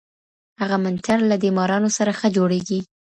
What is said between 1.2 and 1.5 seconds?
له دې